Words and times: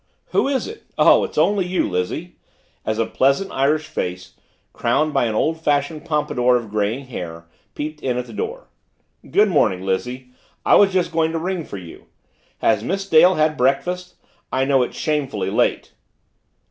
"Who 0.31 0.47
is 0.47 0.65
it 0.65 0.85
oh, 0.97 1.23
it's 1.23 1.37
only 1.37 1.63
you, 1.67 1.87
Lizzie," 1.87 2.37
as 2.87 2.97
a 2.97 3.05
pleasant 3.05 3.51
Irish 3.51 3.85
face, 3.85 4.33
crowned 4.73 5.13
by 5.13 5.25
an 5.25 5.35
old 5.35 5.61
fashioned 5.61 6.05
pompadour 6.05 6.55
of 6.55 6.71
graying 6.71 7.05
hair, 7.05 7.45
peeped 7.75 8.01
in 8.01 8.17
at 8.17 8.25
the 8.25 8.33
door. 8.33 8.67
"Good 9.29 9.49
morning, 9.49 9.83
Lizzie 9.85 10.31
I 10.65 10.73
was 10.73 10.91
just 10.91 11.11
going 11.11 11.31
to 11.33 11.37
ring 11.37 11.65
for 11.65 11.77
you. 11.77 12.07
Has 12.61 12.83
Miss 12.83 13.07
Dale 13.07 13.35
had 13.35 13.55
breakfast 13.55 14.15
I 14.51 14.65
know 14.65 14.81
it's 14.81 14.97
shamefully 14.97 15.51
late." 15.51 15.91